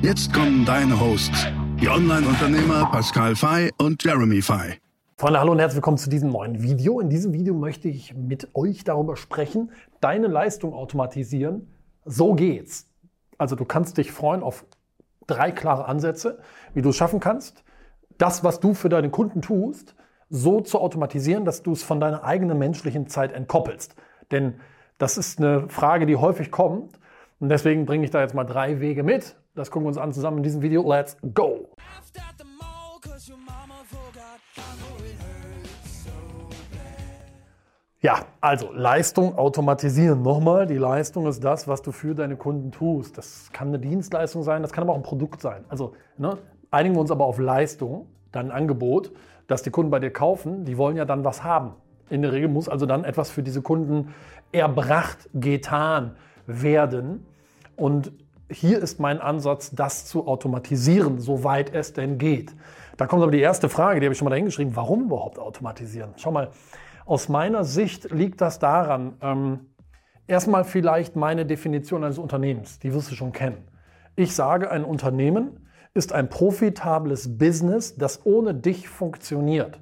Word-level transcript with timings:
Jetzt 0.00 0.32
kommen 0.32 0.64
deine 0.64 0.98
Hosts, 1.00 1.48
die 1.80 1.88
Online-Unternehmer 1.88 2.88
Pascal 2.92 3.34
Fay 3.34 3.72
und 3.78 4.02
Jeremy 4.04 4.40
Fay. 4.40 4.74
Freunde, 5.16 5.40
hallo 5.40 5.50
und 5.50 5.58
herzlich 5.58 5.78
willkommen 5.78 5.98
zu 5.98 6.08
diesem 6.08 6.30
neuen 6.30 6.62
Video. 6.62 7.00
In 7.00 7.10
diesem 7.10 7.32
Video 7.32 7.52
möchte 7.52 7.88
ich 7.88 8.14
mit 8.14 8.54
euch 8.54 8.84
darüber 8.84 9.16
sprechen, 9.16 9.72
deine 10.00 10.28
Leistung 10.28 10.72
automatisieren. 10.72 11.66
So 12.04 12.34
geht's. 12.34 12.86
Also 13.38 13.56
du 13.56 13.64
kannst 13.64 13.98
dich 13.98 14.12
freuen 14.12 14.44
auf 14.44 14.64
drei 15.26 15.50
klare 15.50 15.86
Ansätze, 15.86 16.38
wie 16.74 16.82
du 16.82 16.90
es 16.90 16.96
schaffen 16.96 17.18
kannst, 17.18 17.64
das, 18.18 18.44
was 18.44 18.60
du 18.60 18.74
für 18.74 18.88
deine 18.88 19.10
Kunden 19.10 19.42
tust, 19.42 19.96
so 20.30 20.60
zu 20.60 20.80
automatisieren, 20.80 21.44
dass 21.44 21.64
du 21.64 21.72
es 21.72 21.82
von 21.82 21.98
deiner 21.98 22.22
eigenen 22.22 22.56
menschlichen 22.56 23.08
Zeit 23.08 23.32
entkoppelst. 23.32 23.96
Denn 24.30 24.60
das 24.98 25.18
ist 25.18 25.40
eine 25.40 25.68
Frage, 25.68 26.06
die 26.06 26.16
häufig 26.16 26.52
kommt. 26.52 27.00
Und 27.40 27.48
deswegen 27.48 27.84
bringe 27.84 28.04
ich 28.04 28.12
da 28.12 28.20
jetzt 28.20 28.34
mal 28.34 28.44
drei 28.44 28.80
Wege 28.80 29.02
mit, 29.02 29.36
das 29.58 29.70
gucken 29.70 29.86
wir 29.86 29.88
uns 29.88 29.98
an 29.98 30.12
zusammen 30.12 30.38
in 30.38 30.42
diesem 30.44 30.62
Video. 30.62 30.88
Let's 30.88 31.16
go! 31.34 31.68
Ja, 38.00 38.26
also 38.40 38.70
Leistung 38.72 39.36
automatisieren. 39.36 40.22
Nochmal, 40.22 40.68
die 40.68 40.76
Leistung 40.76 41.26
ist 41.26 41.42
das, 41.42 41.66
was 41.66 41.82
du 41.82 41.90
für 41.90 42.14
deine 42.14 42.36
Kunden 42.36 42.70
tust. 42.70 43.18
Das 43.18 43.50
kann 43.52 43.68
eine 43.68 43.80
Dienstleistung 43.80 44.44
sein, 44.44 44.62
das 44.62 44.72
kann 44.72 44.84
aber 44.84 44.92
auch 44.92 44.98
ein 44.98 45.02
Produkt 45.02 45.40
sein. 45.40 45.64
Also 45.68 45.94
ne, 46.16 46.38
einigen 46.70 46.94
wir 46.94 47.00
uns 47.00 47.10
aber 47.10 47.24
auf 47.24 47.38
Leistung, 47.40 48.06
dann 48.30 48.52
Angebot, 48.52 49.10
dass 49.48 49.62
die 49.62 49.70
Kunden 49.70 49.90
bei 49.90 49.98
dir 49.98 50.12
kaufen. 50.12 50.64
Die 50.64 50.78
wollen 50.78 50.96
ja 50.96 51.04
dann 51.04 51.24
was 51.24 51.42
haben. 51.42 51.72
In 52.08 52.22
der 52.22 52.30
Regel 52.32 52.48
muss 52.48 52.68
also 52.68 52.86
dann 52.86 53.02
etwas 53.02 53.30
für 53.30 53.42
diese 53.42 53.62
Kunden 53.62 54.14
erbracht, 54.52 55.28
getan 55.34 56.14
werden. 56.46 57.26
Und 57.74 58.12
hier 58.50 58.80
ist 58.80 58.98
mein 59.00 59.20
Ansatz, 59.20 59.70
das 59.70 60.06
zu 60.06 60.26
automatisieren, 60.26 61.20
soweit 61.20 61.74
es 61.74 61.92
denn 61.92 62.18
geht. 62.18 62.54
Da 62.96 63.06
kommt 63.06 63.22
aber 63.22 63.32
die 63.32 63.40
erste 63.40 63.68
Frage, 63.68 64.00
die 64.00 64.06
habe 64.06 64.12
ich 64.12 64.18
schon 64.18 64.24
mal 64.24 64.30
dahingeschrieben. 64.30 64.74
Warum 64.74 65.04
überhaupt 65.04 65.38
automatisieren? 65.38 66.14
Schau 66.16 66.32
mal, 66.32 66.50
aus 67.04 67.28
meiner 67.28 67.64
Sicht 67.64 68.10
liegt 68.10 68.40
das 68.40 68.58
daran, 68.58 69.14
ähm, 69.22 69.60
erstmal 70.26 70.64
vielleicht 70.64 71.16
meine 71.16 71.46
Definition 71.46 72.04
eines 72.04 72.18
Unternehmens, 72.18 72.78
die 72.78 72.92
wirst 72.92 73.10
du 73.10 73.14
schon 73.14 73.32
kennen. 73.32 73.68
Ich 74.16 74.34
sage, 74.34 74.70
ein 74.70 74.84
Unternehmen 74.84 75.68
ist 75.94 76.12
ein 76.12 76.28
profitables 76.28 77.38
Business, 77.38 77.96
das 77.96 78.26
ohne 78.26 78.54
dich 78.54 78.88
funktioniert. 78.88 79.80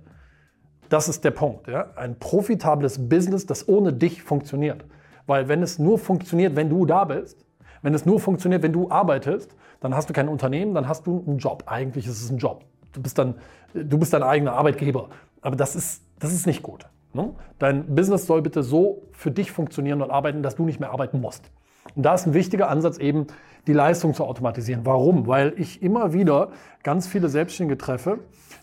Das 0.88 1.08
ist 1.08 1.24
der 1.24 1.30
Punkt. 1.30 1.68
Ja? 1.68 1.92
Ein 1.96 2.18
profitables 2.18 3.08
Business, 3.08 3.46
das 3.46 3.68
ohne 3.68 3.92
dich 3.92 4.22
funktioniert. 4.22 4.84
Weil 5.26 5.48
wenn 5.48 5.62
es 5.62 5.78
nur 5.78 5.98
funktioniert, 5.98 6.54
wenn 6.54 6.68
du 6.68 6.86
da 6.86 7.04
bist, 7.04 7.45
wenn 7.86 7.94
es 7.94 8.04
nur 8.04 8.18
funktioniert, 8.18 8.64
wenn 8.64 8.72
du 8.72 8.90
arbeitest, 8.90 9.54
dann 9.78 9.94
hast 9.94 10.10
du 10.10 10.12
kein 10.12 10.26
Unternehmen, 10.26 10.74
dann 10.74 10.88
hast 10.88 11.06
du 11.06 11.22
einen 11.24 11.38
Job. 11.38 11.62
Eigentlich 11.66 12.08
ist 12.08 12.20
es 12.20 12.30
ein 12.30 12.38
Job. 12.38 12.64
Du 12.92 13.00
bist 13.00 13.16
dann, 13.16 13.36
du 13.74 13.96
bist 13.96 14.12
dein 14.12 14.24
eigener 14.24 14.54
Arbeitgeber. 14.54 15.08
Aber 15.40 15.54
das 15.54 15.76
ist, 15.76 16.02
das 16.18 16.32
ist 16.32 16.48
nicht 16.48 16.64
gut. 16.64 16.86
Ne? 17.12 17.32
Dein 17.60 17.94
Business 17.94 18.26
soll 18.26 18.42
bitte 18.42 18.64
so 18.64 19.04
für 19.12 19.30
dich 19.30 19.52
funktionieren 19.52 20.02
und 20.02 20.10
arbeiten, 20.10 20.42
dass 20.42 20.56
du 20.56 20.64
nicht 20.64 20.80
mehr 20.80 20.90
arbeiten 20.90 21.20
musst. 21.20 21.48
Und 21.94 22.02
da 22.02 22.14
ist 22.14 22.26
ein 22.26 22.34
wichtiger 22.34 22.70
Ansatz 22.70 22.98
eben, 22.98 23.28
die 23.68 23.72
Leistung 23.72 24.14
zu 24.14 24.24
automatisieren. 24.24 24.80
Warum? 24.84 25.28
Weil 25.28 25.52
ich 25.56 25.80
immer 25.80 26.12
wieder 26.12 26.48
ganz 26.82 27.06
viele 27.06 27.28
Selbstständige 27.28 27.78
treffe, 27.78 28.18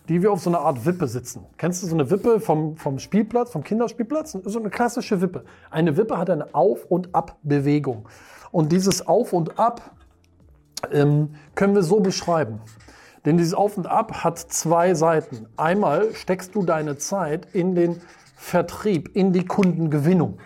die 0.09 0.21
wie 0.21 0.27
auf 0.27 0.41
so 0.41 0.49
einer 0.49 0.59
Art 0.59 0.85
Wippe 0.85 1.07
sitzen. 1.07 1.45
Kennst 1.57 1.81
du 1.81 1.87
so 1.87 1.95
eine 1.95 2.09
Wippe 2.09 2.41
vom, 2.41 2.75
vom 2.75 2.99
Spielplatz, 2.99 3.51
vom 3.51 3.63
Kinderspielplatz? 3.63 4.37
So 4.43 4.59
eine 4.59 4.69
klassische 4.69 5.21
Wippe. 5.21 5.45
Eine 5.71 5.95
Wippe 5.95 6.17
hat 6.17 6.29
eine 6.29 6.53
Auf- 6.53 6.83
und 6.85 7.15
Abbewegung. 7.15 8.05
Und 8.53 8.71
dieses 8.71 9.07
Auf 9.07 9.33
und 9.33 9.59
Ab 9.59 9.95
ähm, 10.91 11.35
können 11.55 11.73
wir 11.73 11.81
so 11.81 11.99
beschreiben. 11.99 12.61
Denn 13.25 13.37
dieses 13.37 13.55
Auf 13.55 13.77
und 13.77 13.87
Ab 13.87 14.23
hat 14.23 14.37
zwei 14.37 14.93
Seiten. 14.93 15.47
Einmal 15.57 16.13
steckst 16.13 16.53
du 16.53 16.63
deine 16.63 16.97
Zeit 16.97 17.47
in 17.53 17.73
den 17.73 17.99
Vertrieb, 18.43 19.15
in 19.15 19.31
die 19.31 19.45
Kundengewinnung. 19.45 20.37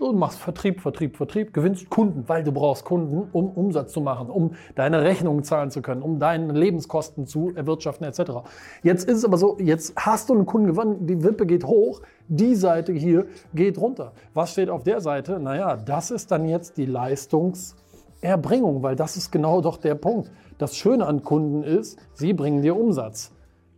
Du 0.00 0.12
machst 0.12 0.40
Vertrieb, 0.40 0.80
Vertrieb, 0.80 1.16
Vertrieb, 1.16 1.54
gewinnst 1.54 1.88
Kunden, 1.88 2.24
weil 2.26 2.42
du 2.42 2.50
brauchst 2.50 2.84
Kunden, 2.84 3.28
um 3.30 3.48
Umsatz 3.48 3.92
zu 3.92 4.00
machen, 4.00 4.28
um 4.28 4.54
deine 4.74 5.02
Rechnungen 5.02 5.44
zahlen 5.44 5.70
zu 5.70 5.80
können, 5.80 6.02
um 6.02 6.18
deine 6.18 6.52
Lebenskosten 6.52 7.28
zu 7.28 7.52
erwirtschaften 7.54 8.06
etc. 8.06 8.42
Jetzt 8.82 9.08
ist 9.08 9.18
es 9.18 9.24
aber 9.24 9.38
so, 9.38 9.56
jetzt 9.60 9.94
hast 9.96 10.28
du 10.28 10.34
einen 10.34 10.46
Kunden 10.46 10.66
gewonnen, 10.66 11.06
die 11.06 11.22
Wippe 11.22 11.46
geht 11.46 11.64
hoch, 11.64 12.02
die 12.26 12.56
Seite 12.56 12.92
hier 12.92 13.26
geht 13.54 13.78
runter. 13.78 14.12
Was 14.34 14.50
steht 14.50 14.68
auf 14.68 14.82
der 14.82 15.00
Seite? 15.00 15.38
Naja, 15.38 15.76
das 15.76 16.10
ist 16.10 16.32
dann 16.32 16.46
jetzt 16.46 16.76
die 16.76 16.86
Leistungserbringung, 16.86 18.82
weil 18.82 18.96
das 18.96 19.16
ist 19.16 19.30
genau 19.30 19.60
doch 19.60 19.76
der 19.76 19.94
Punkt. 19.94 20.30
Das 20.58 20.76
Schöne 20.76 21.06
an 21.06 21.22
Kunden 21.22 21.62
ist, 21.62 21.98
sie 22.14 22.34
bringen 22.34 22.62
dir 22.62 22.76
Umsatz. 22.76 23.30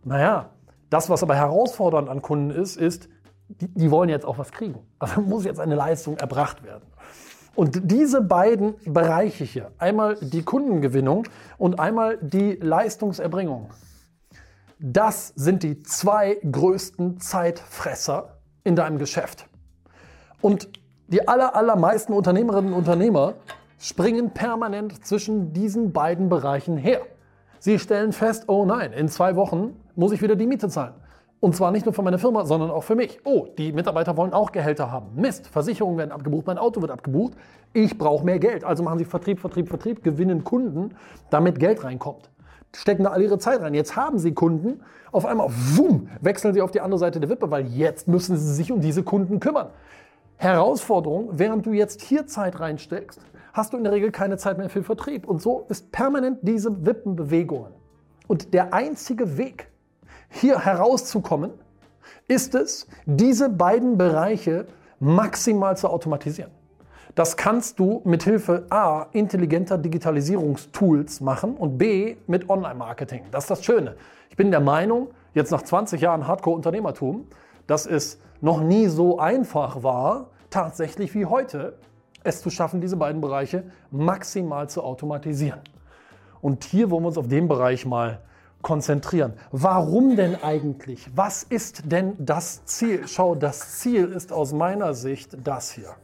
Naja, 0.03 0.49
das, 0.89 1.09
was 1.09 1.21
aber 1.21 1.35
herausfordernd 1.35 2.07
an 2.07 2.21
Kunden 2.21 2.49
ist, 2.49 2.77
ist, 2.77 3.09
die, 3.47 3.67
die 3.67 3.91
wollen 3.91 4.09
jetzt 4.09 4.25
auch 4.25 4.37
was 4.37 4.51
kriegen. 4.51 4.79
Also 4.99 5.21
muss 5.21 5.45
jetzt 5.45 5.59
eine 5.59 5.75
Leistung 5.75 6.17
erbracht 6.17 6.63
werden. 6.63 6.83
Und 7.55 7.91
diese 7.91 8.21
beiden 8.21 8.75
Bereiche 8.85 9.43
hier, 9.43 9.71
einmal 9.79 10.15
die 10.21 10.43
Kundengewinnung 10.43 11.27
und 11.57 11.79
einmal 11.79 12.19
die 12.21 12.53
Leistungserbringung, 12.53 13.71
das 14.79 15.29
sind 15.35 15.63
die 15.63 15.81
zwei 15.81 16.37
größten 16.49 17.19
Zeitfresser 17.19 18.37
in 18.63 18.75
deinem 18.75 18.99
Geschäft. 18.99 19.47
Und 20.41 20.69
die 21.07 21.27
aller, 21.27 21.55
allermeisten 21.55 22.13
Unternehmerinnen 22.13 22.73
und 22.73 22.77
Unternehmer 22.77 23.33
springen 23.79 24.31
permanent 24.31 25.03
zwischen 25.05 25.53
diesen 25.53 25.93
beiden 25.93 26.29
Bereichen 26.29 26.77
her. 26.77 27.01
Sie 27.59 27.79
stellen 27.79 28.11
fest, 28.11 28.43
oh 28.47 28.65
nein, 28.65 28.93
in 28.93 29.07
zwei 29.07 29.35
Wochen 29.35 29.75
muss 29.95 30.11
ich 30.11 30.21
wieder 30.21 30.35
die 30.35 30.45
Miete 30.45 30.69
zahlen. 30.69 30.93
Und 31.39 31.55
zwar 31.55 31.71
nicht 31.71 31.85
nur 31.85 31.93
für 31.93 32.01
meine 32.01 32.17
Firma, 32.17 32.45
sondern 32.45 32.71
auch 32.71 32.83
für 32.83 32.95
mich. 32.95 33.19
Oh, 33.23 33.45
die 33.57 33.71
Mitarbeiter 33.71 34.17
wollen 34.17 34.33
auch 34.33 34.51
Gehälter 34.51 34.91
haben. 34.91 35.09
Mist, 35.15 35.47
Versicherungen 35.47 35.97
werden 35.97 36.11
abgebucht, 36.11 36.47
mein 36.47 36.57
Auto 36.57 36.81
wird 36.81 36.91
abgebucht. 36.91 37.33
Ich 37.73 37.97
brauche 37.97 38.25
mehr 38.25 38.39
Geld. 38.39 38.63
Also 38.63 38.81
machen 38.81 38.97
sie 38.97 39.05
Vertrieb, 39.05 39.39
Vertrieb, 39.39 39.69
Vertrieb, 39.69 40.03
gewinnen 40.03 40.43
Kunden, 40.43 40.95
damit 41.29 41.59
Geld 41.59 41.83
reinkommt. 41.83 42.29
Stecken 42.75 43.03
da 43.03 43.11
all 43.11 43.21
ihre 43.21 43.37
Zeit 43.37 43.61
rein. 43.61 43.73
Jetzt 43.73 43.95
haben 43.95 44.17
sie 44.19 44.33
Kunden. 44.33 44.81
Auf 45.11 45.25
einmal, 45.25 45.49
wumm, 45.49 46.09
wechseln 46.21 46.53
sie 46.53 46.61
auf 46.61 46.71
die 46.71 46.81
andere 46.81 46.99
Seite 46.99 47.19
der 47.19 47.29
Wippe, 47.29 47.49
weil 47.49 47.67
jetzt 47.67 48.07
müssen 48.07 48.35
sie 48.35 48.53
sich 48.53 48.71
um 48.71 48.81
diese 48.81 49.03
Kunden 49.03 49.39
kümmern. 49.39 49.69
Herausforderung, 50.37 51.29
während 51.33 51.65
du 51.65 51.71
jetzt 51.71 52.01
hier 52.01 52.27
Zeit 52.27 52.59
reinsteckst, 52.59 53.19
hast 53.53 53.73
du 53.73 53.77
in 53.77 53.83
der 53.83 53.93
Regel 53.93 54.11
keine 54.11 54.37
Zeit 54.37 54.57
mehr 54.57 54.69
für 54.69 54.83
Vertrieb. 54.83 55.27
Und 55.27 55.41
so 55.41 55.65
ist 55.69 55.91
permanent 55.91 56.39
diese 56.41 56.85
Wippenbewegungen. 56.85 57.71
Und 58.27 58.53
der 58.53 58.73
einzige 58.73 59.37
Weg, 59.37 59.69
hier 60.29 60.59
herauszukommen, 60.59 61.51
ist 62.27 62.55
es, 62.55 62.87
diese 63.05 63.49
beiden 63.49 63.97
Bereiche 63.97 64.67
maximal 64.99 65.77
zu 65.77 65.89
automatisieren. 65.89 66.51
Das 67.15 67.35
kannst 67.35 67.79
du 67.79 68.01
mit 68.03 68.23
Hilfe 68.23 68.67
A 68.69 69.07
intelligenter 69.11 69.77
Digitalisierungstools 69.77 71.21
machen 71.21 71.55
und 71.55 71.77
B 71.77 72.15
mit 72.27 72.49
Online-Marketing. 72.49 73.23
Das 73.31 73.45
ist 73.45 73.49
das 73.49 73.65
Schöne. 73.65 73.95
Ich 74.29 74.37
bin 74.37 74.51
der 74.51 74.59
Meinung, 74.59 75.07
jetzt 75.33 75.51
nach 75.51 75.63
20 75.63 75.99
Jahren 75.99 76.27
Hardcore-Unternehmertum, 76.27 77.25
dass 77.65 77.87
es 77.87 78.19
noch 78.39 78.61
nie 78.61 78.87
so 78.87 79.17
einfach 79.17 79.81
war, 79.81 80.29
tatsächlich 80.51 81.15
wie 81.15 81.25
heute, 81.25 81.79
es 82.23 82.41
zu 82.41 82.49
schaffen, 82.49 82.81
diese 82.81 82.97
beiden 82.97 83.21
Bereiche 83.21 83.63
maximal 83.89 84.69
zu 84.69 84.83
automatisieren. 84.83 85.61
Und 86.41 86.65
hier 86.65 86.91
wollen 86.91 87.03
wir 87.03 87.07
uns 87.07 87.17
auf 87.17 87.27
den 87.27 87.47
Bereich 87.47 87.85
mal 87.85 88.19
konzentrieren. 88.61 89.33
Warum 89.51 90.15
denn 90.15 90.35
eigentlich? 90.41 91.09
Was 91.15 91.43
ist 91.43 91.91
denn 91.91 92.13
das 92.17 92.65
Ziel? 92.65 93.07
Schau, 93.07 93.35
das 93.35 93.79
Ziel 93.79 94.11
ist 94.11 94.31
aus 94.31 94.53
meiner 94.53 94.93
Sicht 94.93 95.37
das 95.43 95.71
hier. 95.71 95.95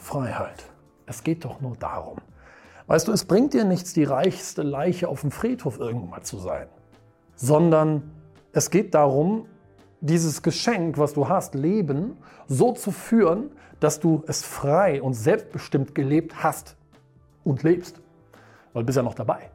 Freiheit. 0.00 0.64
Es 1.06 1.22
geht 1.22 1.44
doch 1.44 1.60
nur 1.60 1.76
darum. 1.76 2.18
Weißt 2.86 3.08
du, 3.08 3.12
es 3.12 3.24
bringt 3.24 3.54
dir 3.54 3.64
nichts, 3.64 3.92
die 3.92 4.04
reichste 4.04 4.62
Leiche 4.62 5.08
auf 5.08 5.20
dem 5.22 5.30
Friedhof 5.30 5.78
irgendwann 5.78 6.24
zu 6.24 6.38
sein, 6.38 6.66
sondern 7.36 8.10
es 8.52 8.70
geht 8.70 8.94
darum, 8.94 9.46
dieses 10.00 10.42
Geschenk, 10.42 10.98
was 10.98 11.14
du 11.14 11.28
hast, 11.28 11.54
Leben, 11.54 12.16
so 12.48 12.72
zu 12.72 12.90
führen, 12.90 13.50
dass 13.78 14.00
du 14.00 14.24
es 14.26 14.42
frei 14.42 15.00
und 15.00 15.14
selbstbestimmt 15.14 15.94
gelebt 15.94 16.42
hast 16.42 16.76
und 17.44 17.62
lebst. 17.62 18.00
Weil 18.72 18.82
du 18.82 18.86
bist 18.86 18.96
ja 18.96 19.02
noch 19.02 19.14
dabei. 19.14 19.50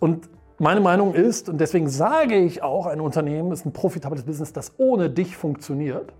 Und 0.00 0.28
meine 0.58 0.80
Meinung 0.80 1.14
ist, 1.14 1.48
und 1.48 1.60
deswegen 1.60 1.88
sage 1.88 2.36
ich 2.36 2.62
auch, 2.62 2.86
ein 2.86 3.00
Unternehmen 3.00 3.52
ist 3.52 3.66
ein 3.66 3.72
profitables 3.72 4.24
Business, 4.24 4.52
das 4.52 4.72
ohne 4.78 5.10
dich 5.10 5.36
funktioniert. 5.36 6.12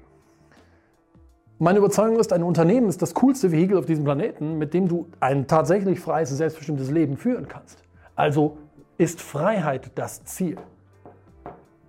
Meine 1.58 1.78
Überzeugung 1.78 2.18
ist, 2.18 2.34
ein 2.34 2.42
Unternehmen 2.42 2.88
ist 2.90 3.00
das 3.00 3.14
coolste 3.14 3.50
Vehikel 3.50 3.78
auf 3.78 3.86
diesem 3.86 4.04
Planeten, 4.04 4.58
mit 4.58 4.74
dem 4.74 4.88
du 4.88 5.06
ein 5.20 5.46
tatsächlich 5.46 6.00
freies, 6.00 6.28
selbstbestimmtes 6.28 6.90
Leben 6.90 7.16
führen 7.16 7.48
kannst. 7.48 7.82
Also 8.14 8.58
ist 8.98 9.22
Freiheit 9.22 9.92
das 9.94 10.24
Ziel. 10.24 10.58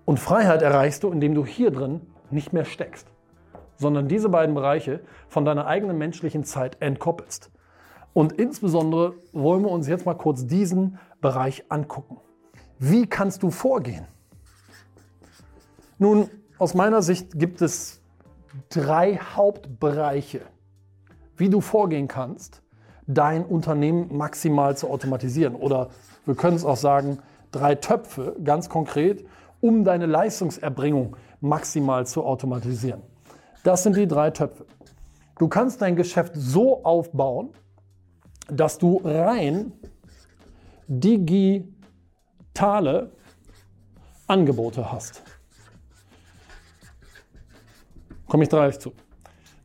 Und 0.06 0.20
Freiheit 0.22 0.62
erreichst 0.62 1.04
du, 1.04 1.12
indem 1.12 1.36
du 1.36 1.46
hier 1.46 1.70
drin 1.70 2.00
nicht 2.32 2.54
mehr 2.54 2.64
steckst, 2.64 3.08
sondern 3.76 4.08
diese 4.08 4.30
beiden 4.30 4.56
Bereiche 4.56 5.02
von 5.28 5.44
deiner 5.44 5.68
eigenen 5.68 5.98
menschlichen 5.98 6.46
Zeit 6.46 6.78
entkoppelst. 6.80 7.52
Und 8.14 8.32
insbesondere 8.32 9.16
wollen 9.34 9.64
wir 9.64 9.72
uns 9.72 9.90
jetzt 9.90 10.06
mal 10.06 10.16
kurz 10.16 10.48
diesen 10.48 10.98
Bereich 11.20 11.66
angucken. 11.68 12.22
Wie 12.80 13.08
kannst 13.08 13.44
du 13.44 13.52
vorgehen? 13.52 14.06
Nun, 15.98 16.30
aus 16.60 16.74
meiner 16.74 17.02
Sicht 17.02 17.38
gibt 17.40 17.62
es 17.62 18.02
drei 18.70 19.18
Hauptbereiche, 19.18 20.42
wie 21.36 21.50
du 21.50 21.62
vorgehen 21.62 22.08
kannst, 22.08 22.62
dein 23.08 23.46
Unternehmen 23.46 24.16
maximal 24.16 24.78
zu 24.78 24.90
automatisieren. 24.90 25.56
Oder 25.56 25.90
wir 26.26 26.36
können 26.36 26.56
es 26.56 26.66
auch 26.66 26.78
sagen, 26.78 27.20
drei 27.52 27.76
Töpfe, 27.76 28.36
ganz 28.44 28.70
konkret, 28.70 29.26
um 29.62 29.84
deine 29.84 30.06
Leistungserbringung 30.06 31.16
maximal 31.42 32.06
zu 32.06 32.26
automatisieren. 32.26 33.02
Das 33.64 33.84
sind 33.84 33.96
die 33.96 34.08
drei 34.08 34.30
Töpfe. 34.32 34.66
Du 35.40 35.48
kannst 35.48 35.82
dein 35.82 35.96
Geschäft 35.96 36.34
so 36.36 36.84
aufbauen, 36.84 37.50
dass 38.48 38.78
du 38.78 39.02
rein 39.04 39.72
digitale 42.58 43.12
Angebote 44.26 44.92
hast. 44.92 45.22
Komme 48.28 48.44
ich 48.44 48.50
gleich 48.50 48.80
zu. 48.80 48.94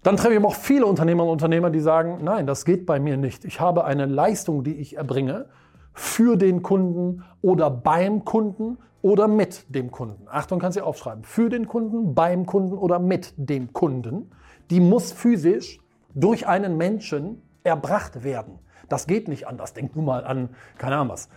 Dann 0.02 0.16
treffe 0.16 0.34
ich 0.34 0.38
aber 0.38 0.48
auch 0.48 0.54
viele 0.54 0.84
Unternehmer 0.84 1.24
und 1.24 1.30
Unternehmer, 1.30 1.70
die 1.70 1.80
sagen, 1.80 2.18
nein, 2.22 2.46
das 2.46 2.64
geht 2.64 2.84
bei 2.84 3.00
mir 3.00 3.16
nicht. 3.16 3.44
Ich 3.44 3.60
habe 3.60 3.84
eine 3.84 4.04
Leistung, 4.04 4.62
die 4.62 4.74
ich 4.74 4.96
erbringe 4.96 5.46
für 5.94 6.36
den 6.36 6.62
Kunden 6.62 7.24
oder 7.40 7.70
beim 7.70 8.24
Kunden 8.24 8.78
oder 9.00 9.26
mit 9.26 9.74
dem 9.74 9.90
Kunden. 9.90 10.26
Achtung, 10.28 10.58
kannst 10.58 10.78
du 10.78 10.84
aufschreiben. 10.84 11.24
Für 11.24 11.48
den 11.48 11.66
Kunden, 11.66 12.14
beim 12.14 12.44
Kunden 12.44 12.76
oder 12.76 12.98
mit 12.98 13.32
dem 13.36 13.72
Kunden. 13.72 14.30
Die 14.70 14.80
muss 14.80 15.12
physisch 15.12 15.80
durch 16.14 16.46
einen 16.46 16.76
Menschen 16.76 17.40
erbracht 17.64 18.22
werden. 18.22 18.58
Das 18.88 19.06
geht 19.06 19.28
nicht 19.28 19.46
anders. 19.46 19.72
Denk 19.72 19.96
nur 19.96 20.04
mal 20.04 20.24
an, 20.24 20.50
keine 20.76 20.96
Ahnung 20.96 21.08
was, 21.08 21.28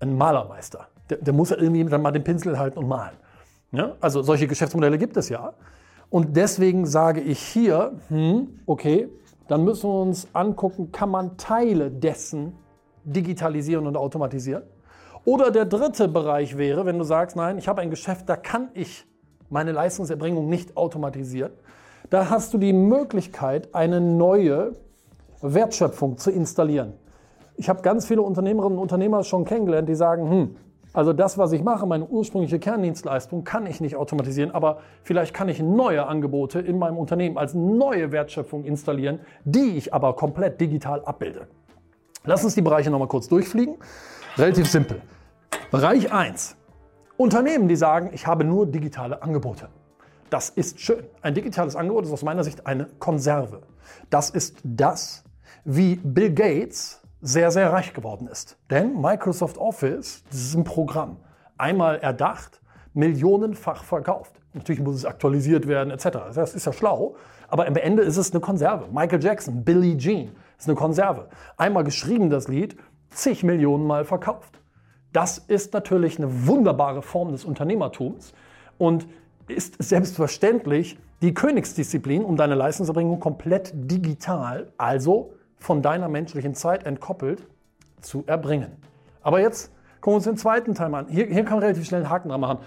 einen 0.00 0.16
Malermeister. 0.16 0.88
Der, 1.08 1.18
der 1.18 1.32
muss 1.32 1.50
ja 1.50 1.56
irgendwie 1.56 1.84
dann 1.84 2.02
mal 2.02 2.10
den 2.10 2.24
Pinsel 2.24 2.58
halten 2.58 2.78
und 2.78 2.88
malen. 2.88 3.16
Ja? 3.72 3.96
Also 4.00 4.22
solche 4.22 4.46
Geschäftsmodelle 4.46 4.98
gibt 4.98 5.16
es 5.16 5.28
ja. 5.28 5.54
Und 6.08 6.36
deswegen 6.36 6.86
sage 6.86 7.20
ich 7.20 7.38
hier, 7.38 7.92
hm, 8.08 8.60
okay, 8.66 9.08
dann 9.48 9.64
müssen 9.64 9.88
wir 9.88 10.00
uns 10.00 10.28
angucken, 10.32 10.92
kann 10.92 11.10
man 11.10 11.36
Teile 11.36 11.90
dessen 11.90 12.52
digitalisieren 13.04 13.86
und 13.86 13.96
automatisieren? 13.96 14.62
Oder 15.24 15.50
der 15.50 15.66
dritte 15.66 16.08
Bereich 16.08 16.56
wäre, 16.56 16.86
wenn 16.86 16.98
du 16.98 17.04
sagst, 17.04 17.36
nein, 17.36 17.58
ich 17.58 17.68
habe 17.68 17.80
ein 17.80 17.90
Geschäft, 17.90 18.28
da 18.28 18.36
kann 18.36 18.70
ich 18.74 19.06
meine 19.50 19.72
Leistungserbringung 19.72 20.48
nicht 20.48 20.76
automatisieren. 20.76 21.52
Da 22.08 22.30
hast 22.30 22.54
du 22.54 22.58
die 22.58 22.72
Möglichkeit, 22.72 23.74
eine 23.74 24.00
neue 24.00 24.72
Wertschöpfung 25.42 26.16
zu 26.18 26.30
installieren. 26.30 26.94
Ich 27.60 27.68
habe 27.68 27.82
ganz 27.82 28.06
viele 28.06 28.22
Unternehmerinnen 28.22 28.78
und 28.78 28.82
Unternehmer 28.82 29.22
schon 29.22 29.44
kennengelernt, 29.44 29.86
die 29.86 29.94
sagen, 29.94 30.30
hm, 30.30 30.56
also 30.94 31.12
das, 31.12 31.36
was 31.36 31.52
ich 31.52 31.62
mache, 31.62 31.84
meine 31.84 32.06
ursprüngliche 32.06 32.58
Kerndienstleistung, 32.58 33.44
kann 33.44 33.66
ich 33.66 33.82
nicht 33.82 33.96
automatisieren, 33.96 34.50
aber 34.50 34.78
vielleicht 35.02 35.34
kann 35.34 35.50
ich 35.50 35.60
neue 35.60 36.06
Angebote 36.06 36.58
in 36.58 36.78
meinem 36.78 36.96
Unternehmen 36.96 37.36
als 37.36 37.52
neue 37.52 38.12
Wertschöpfung 38.12 38.64
installieren, 38.64 39.20
die 39.44 39.76
ich 39.76 39.92
aber 39.92 40.16
komplett 40.16 40.58
digital 40.58 41.04
abbilde. 41.04 41.48
Lass 42.24 42.42
uns 42.44 42.54
die 42.54 42.62
Bereiche 42.62 42.90
nochmal 42.90 43.08
kurz 43.08 43.28
durchfliegen. 43.28 43.76
Relativ 44.38 44.66
simpel. 44.66 45.02
Bereich 45.70 46.10
1. 46.10 46.56
Unternehmen, 47.18 47.68
die 47.68 47.76
sagen, 47.76 48.08
ich 48.14 48.26
habe 48.26 48.44
nur 48.44 48.64
digitale 48.64 49.22
Angebote. 49.22 49.68
Das 50.30 50.48
ist 50.48 50.80
schön. 50.80 51.04
Ein 51.20 51.34
digitales 51.34 51.76
Angebot 51.76 52.06
ist 52.06 52.12
aus 52.12 52.22
meiner 52.22 52.42
Sicht 52.42 52.66
eine 52.66 52.86
Konserve. 52.98 53.60
Das 54.08 54.30
ist 54.30 54.56
das, 54.64 55.24
wie 55.64 55.96
Bill 55.96 56.32
Gates 56.32 56.99
sehr, 57.20 57.50
sehr 57.50 57.72
reich 57.72 57.92
geworden 57.92 58.28
ist. 58.28 58.56
Denn 58.70 59.00
Microsoft 59.00 59.58
Office, 59.58 60.24
das 60.30 60.40
ist 60.40 60.54
ein 60.54 60.64
Programm. 60.64 61.18
Einmal 61.58 61.98
erdacht, 61.98 62.60
millionenfach 62.94 63.84
verkauft. 63.84 64.32
Natürlich 64.54 64.80
muss 64.80 64.96
es 64.96 65.04
aktualisiert 65.04 65.68
werden, 65.68 65.90
etc. 65.90 66.34
Das 66.34 66.54
ist 66.54 66.66
ja 66.66 66.72
schlau. 66.72 67.16
Aber 67.48 67.66
am 67.66 67.76
Ende 67.76 68.02
ist 68.02 68.16
es 68.16 68.32
eine 68.32 68.40
Konserve. 68.40 68.88
Michael 68.92 69.22
Jackson, 69.22 69.64
Billie 69.64 69.96
Jean, 69.96 70.30
ist 70.58 70.68
eine 70.68 70.76
Konserve. 70.76 71.28
Einmal 71.56 71.84
geschrieben, 71.84 72.30
das 72.30 72.48
Lied, 72.48 72.76
zig 73.10 73.42
Millionen 73.44 73.86
Mal 73.86 74.04
verkauft. 74.04 74.60
Das 75.12 75.38
ist 75.38 75.72
natürlich 75.72 76.18
eine 76.18 76.46
wunderbare 76.46 77.02
Form 77.02 77.32
des 77.32 77.44
Unternehmertums 77.44 78.32
und 78.78 79.06
ist 79.48 79.82
selbstverständlich 79.82 80.98
die 81.22 81.34
Königsdisziplin, 81.34 82.24
um 82.24 82.36
deine 82.36 82.54
Leistungserbringung 82.54 83.20
komplett 83.20 83.72
digital, 83.74 84.72
also 84.78 85.32
von 85.60 85.82
deiner 85.82 86.08
menschlichen 86.08 86.54
Zeit 86.54 86.84
entkoppelt, 86.84 87.46
zu 88.00 88.24
erbringen. 88.26 88.72
Aber 89.22 89.40
jetzt 89.40 89.70
gucken 90.00 90.12
wir 90.12 90.16
uns 90.16 90.24
den 90.24 90.36
zweiten 90.36 90.74
Teil 90.74 90.92
an. 90.94 91.06
Hier, 91.08 91.26
hier 91.26 91.44
kann 91.44 91.54
man 91.54 91.62
relativ 91.62 91.86
schnell 91.86 92.00
einen 92.00 92.10
Haken 92.10 92.30
dran 92.30 92.40
machen. 92.40 92.58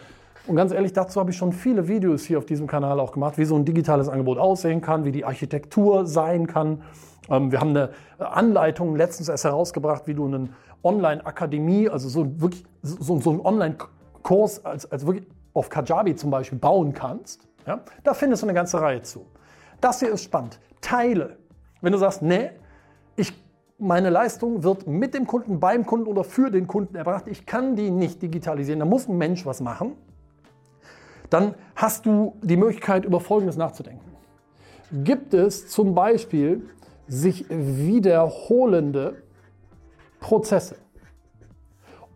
Und 0.45 0.56
ganz 0.56 0.72
ehrlich, 0.72 0.94
dazu 0.94 1.19
habe 1.19 1.31
ich 1.31 1.38
schon 1.38 1.51
viele 1.51 1.88
Videos 1.88 2.24
hier 2.24 2.38
auf 2.38 2.45
diesem 2.45 2.68
Kanal 2.68 3.00
auch 3.00 3.12
gemacht, 3.12 3.38
wie 3.38 3.45
so 3.45 3.56
ein 3.56 3.66
digitales 3.66 4.10
Angebot 4.10 4.38
aussehen 4.38 4.81
kann, 4.81 5.06
wie 5.06 5.12
die 5.12 5.25
Architektur 5.25 6.06
sein 6.06 6.48
kann. 6.48 6.84
Ähm, 7.30 7.51
wir 7.51 7.60
haben 7.60 7.69
eine 7.69 7.90
Anleitung 8.19 8.95
letztens 8.95 9.30
erst 9.30 9.45
herausgebracht, 9.45 10.06
wie 10.06 10.13
du 10.13 10.25
eine 10.25 10.50
Online-Akademie, 10.84 11.90
also 11.90 12.10
so 12.10 12.42
wirklich 12.42 12.66
so, 12.81 13.19
so 13.19 13.30
einen 13.31 13.40
Online-Kurs 13.40 14.66
als, 14.66 14.92
als 14.92 15.06
wirklich 15.06 15.25
auf 15.54 15.69
Kajabi 15.69 16.16
zum 16.16 16.30
Beispiel 16.30 16.60
bauen 16.60 16.94
kannst. 16.94 17.48
Ja? 17.66 17.81
Da 18.04 18.13
findest 18.13 18.44
du 18.44 18.48
eine 18.48 18.54
ganze 18.54 18.81
Reihe 18.81 19.01
zu. 19.01 19.25
Das 19.80 20.00
hier 20.00 20.12
ist 20.12 20.24
spannend. 20.24 20.60
Teile. 20.81 21.38
Wenn 21.81 21.94
du 21.94 21.98
sagst, 21.98 22.22
nee, 22.22 22.51
ich, 23.15 23.33
meine 23.77 24.10
Leistung 24.10 24.63
wird 24.63 24.88
mit 24.88 25.13
dem 25.13 25.27
Kunden, 25.27 25.60
beim 25.60 25.86
Kunden 25.86 26.07
oder 26.07 26.24
für 26.24 26.51
den 26.51 26.68
Kunden 26.68 26.95
erbracht, 26.95 27.27
ich 27.27 27.45
kann 27.45 27.75
die 27.75 27.92
nicht 27.92 28.21
digitalisieren, 28.21 28.80
da 28.80 28.86
muss 28.86 29.07
ein 29.07 29.18
Mensch 29.18 29.45
was 29.45 29.61
machen, 29.61 29.95
dann 31.30 31.56
hast 31.76 32.06
du 32.06 32.38
die 32.42 32.57
Möglichkeit, 32.57 33.06
über 33.06 33.19
Folgendes 33.19 33.57
nachzudenken. 33.57 34.11
Gibt 35.04 35.33
es 35.33 35.68
zum 35.68 35.95
Beispiel 35.95 36.69
sich 37.07 37.45
wiederholende 37.49 39.23
Prozesse 40.19 40.76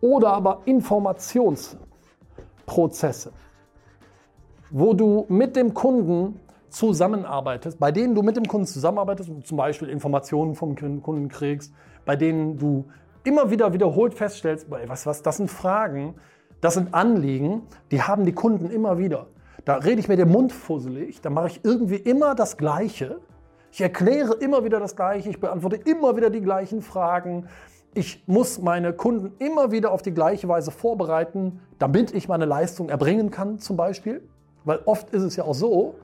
oder 0.00 0.32
aber 0.32 0.62
Informationsprozesse, 0.64 3.32
wo 4.70 4.94
du 4.94 5.26
mit 5.28 5.56
dem 5.56 5.74
Kunden 5.74 6.38
zusammenarbeitest, 6.70 7.78
bei 7.78 7.92
denen 7.92 8.14
du 8.14 8.22
mit 8.22 8.36
dem 8.36 8.46
Kunden 8.46 8.66
zusammenarbeitest 8.66 9.30
und 9.30 9.46
zum 9.46 9.56
Beispiel 9.56 9.88
Informationen 9.88 10.54
vom 10.54 10.76
Kunden 10.76 11.28
kriegst, 11.28 11.72
bei 12.04 12.16
denen 12.16 12.58
du 12.58 12.86
immer 13.24 13.50
wieder 13.50 13.72
wiederholt 13.72 14.14
feststellst, 14.14 14.68
was, 14.70 15.06
was, 15.06 15.22
das 15.22 15.36
sind 15.36 15.50
Fragen, 15.50 16.14
das 16.60 16.74
sind 16.74 16.94
Anliegen, 16.94 17.62
die 17.90 18.02
haben 18.02 18.24
die 18.24 18.32
Kunden 18.32 18.70
immer 18.70 18.98
wieder. 18.98 19.26
Da 19.64 19.76
rede 19.76 20.00
ich 20.00 20.08
mir 20.08 20.16
den 20.16 20.30
Mund 20.30 20.52
fusselig, 20.52 21.20
da 21.20 21.30
mache 21.30 21.48
ich 21.48 21.60
irgendwie 21.64 21.96
immer 21.96 22.34
das 22.34 22.56
Gleiche 22.56 23.20
ich 23.70 23.80
erkläre 23.80 24.34
immer 24.34 24.64
wieder 24.64 24.80
das 24.80 24.96
Gleiche, 24.96 25.28
ich 25.28 25.40
beantworte 25.40 25.76
immer 25.76 26.16
wieder 26.16 26.30
die 26.30 26.40
gleichen 26.40 26.82
Fragen. 26.82 27.48
Ich 27.94 28.24
muss 28.26 28.60
meine 28.60 28.92
Kunden 28.92 29.32
immer 29.38 29.70
wieder 29.70 29.92
auf 29.92 30.02
die 30.02 30.12
gleiche 30.12 30.48
Weise 30.48 30.70
vorbereiten, 30.70 31.60
damit 31.78 32.14
ich 32.14 32.28
meine 32.28 32.44
Leistung 32.44 32.88
erbringen 32.88 33.30
kann, 33.30 33.58
zum 33.58 33.76
Beispiel. 33.76 34.22
Weil 34.64 34.80
oft 34.84 35.10
ist 35.10 35.22
es 35.22 35.36
ja 35.36 35.44
auch 35.44 35.54
so, 35.54 35.96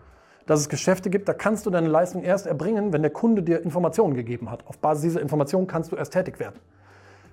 dass 0.46 0.60
es 0.60 0.68
Geschäfte 0.68 1.10
gibt, 1.10 1.28
da 1.28 1.32
kannst 1.32 1.66
du 1.66 1.70
deine 1.70 1.88
Leistung 1.88 2.22
erst 2.22 2.46
erbringen, 2.46 2.92
wenn 2.92 3.02
der 3.02 3.10
Kunde 3.10 3.42
dir 3.42 3.62
Informationen 3.62 4.14
gegeben 4.14 4.50
hat. 4.50 4.66
Auf 4.66 4.78
Basis 4.78 5.02
dieser 5.02 5.20
Informationen 5.20 5.66
kannst 5.66 5.92
du 5.92 5.96
erst 5.96 6.12
tätig 6.12 6.38
werden. 6.38 6.56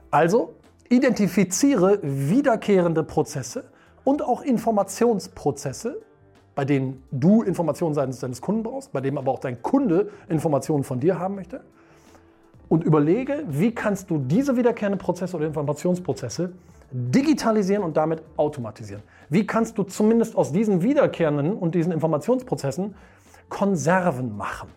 Also 0.10 0.53
identifiziere 0.89 2.00
wiederkehrende 2.01 3.03
Prozesse 3.03 3.65
und 4.03 4.22
auch 4.22 4.41
Informationsprozesse, 4.41 6.01
bei 6.56 6.65
denen 6.65 7.03
du 7.12 7.44
Informationen 7.44 7.94
seitens 7.94 8.20
deines 8.20 8.41
Kunden 8.41 8.63
brauchst, 8.63 8.91
bei 8.91 9.01
dem 9.01 9.18
aber 9.18 9.32
auch 9.32 9.39
dein 9.39 9.62
Kunde 9.62 10.10
Informationen 10.27 10.84
von 10.84 11.00
dir 11.00 11.20
haben 11.20 11.36
möchte. 11.36 11.62
Und 12.68 12.84
überlege, 12.84 13.44
wie 13.48 13.74
kannst 13.74 14.10
du 14.10 14.18
diese 14.18 14.56
wiederkehrenden 14.56 15.00
Prozesse 15.00 15.36
oder 15.36 15.46
Informationsprozesse 15.46 16.53
digitalisieren 16.91 17.83
und 17.83 17.98
damit 17.98 18.21
automatisieren. 18.38 19.03
Wie 19.29 19.48
kannst 19.48 19.77
du 19.77 19.83
zumindest 19.83 20.36
aus 20.36 20.51
diesen 20.51 20.81
wiederkehrenden 20.81 21.53
und 21.53 21.75
diesen 21.75 21.91
Informationsprozessen 21.91 22.95
Konserven 23.50 24.36
machen? 24.36 24.69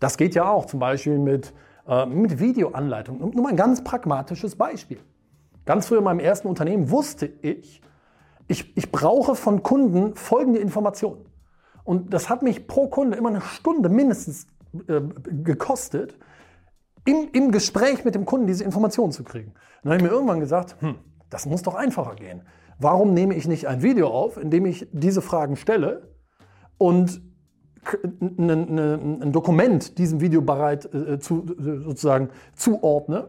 Das 0.00 0.16
geht 0.16 0.34
ja 0.34 0.48
auch 0.48 0.66
zum 0.66 0.80
Beispiel 0.80 1.18
mit, 1.18 1.52
äh, 1.86 2.06
mit 2.06 2.38
Videoanleitungen. 2.38 3.30
Nur 3.34 3.42
mal 3.42 3.50
ein 3.50 3.56
ganz 3.56 3.82
pragmatisches 3.82 4.56
Beispiel. 4.56 4.98
Ganz 5.64 5.86
früher 5.86 5.98
in 5.98 6.04
meinem 6.04 6.20
ersten 6.20 6.48
Unternehmen 6.48 6.90
wusste 6.90 7.26
ich, 7.42 7.82
ich, 8.46 8.76
ich 8.76 8.92
brauche 8.92 9.34
von 9.34 9.62
Kunden 9.62 10.14
folgende 10.14 10.60
Informationen. 10.60 11.26
Und 11.84 12.12
das 12.12 12.28
hat 12.28 12.42
mich 12.42 12.66
pro 12.66 12.88
Kunde 12.88 13.16
immer 13.16 13.30
eine 13.30 13.40
Stunde 13.40 13.88
mindestens 13.88 14.46
äh, 14.86 15.00
gekostet, 15.24 16.18
im, 17.04 17.28
im 17.32 17.52
Gespräch 17.52 18.04
mit 18.04 18.14
dem 18.14 18.26
Kunden 18.26 18.46
diese 18.46 18.64
Informationen 18.64 19.12
zu 19.12 19.24
kriegen. 19.24 19.54
Dann 19.82 19.92
habe 19.92 20.02
ich 20.02 20.08
mir 20.08 20.14
irgendwann 20.14 20.40
gesagt, 20.40 20.76
hm, 20.80 20.96
das 21.30 21.46
muss 21.46 21.62
doch 21.62 21.74
einfacher 21.74 22.14
gehen. 22.14 22.42
Warum 22.78 23.12
nehme 23.12 23.34
ich 23.34 23.48
nicht 23.48 23.66
ein 23.66 23.82
Video 23.82 24.08
auf, 24.08 24.36
in 24.36 24.50
dem 24.50 24.66
ich 24.66 24.88
diese 24.92 25.22
Fragen 25.22 25.56
stelle 25.56 26.14
und 26.78 27.20
ein 28.38 29.32
Dokument 29.32 29.98
diesem 29.98 30.20
Video 30.20 30.42
bereit 30.42 30.92
äh, 30.92 31.18
zu, 31.18 31.46
sozusagen 31.58 32.30
zuordne, 32.54 33.28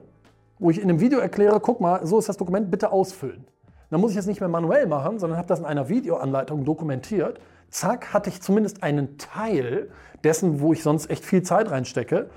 wo 0.60 0.70
ich 0.70 0.82
in 0.82 0.90
einem 0.90 1.00
Video 1.00 1.20
erkläre, 1.20 1.60
guck 1.60 1.80
mal, 1.80 2.06
so 2.06 2.20
ist 2.20 2.30
das 2.30 2.38
Dokument, 2.38 2.70
bitte 2.70 2.92
ausfüllen. 2.92 3.46
Dann 3.90 4.02
muss 4.02 4.12
ich 4.12 4.18
es 4.18 4.28
nicht 4.28 4.40
mehr 4.40 4.50
manuell 4.50 4.86
machen, 4.86 5.20
sondern 5.20 5.38
habe 5.38 5.48
das 5.48 5.60
in 5.60 5.66
einer 5.66 5.90
Videoanleitung 5.90 6.66
dokumentiert. 6.66 7.40
Zack, 7.70 8.14
hatte 8.14 8.30
ich 8.30 8.42
zumindest 8.42 8.84
einen 8.84 9.18
Teil 9.18 9.90
dessen, 10.24 10.60
wo 10.60 10.74
ich 10.74 10.84
sonst 10.84 11.10
echt 11.10 11.24
viel 11.24 11.44
Zeit 11.44 11.72
reinstecke, 11.72 12.30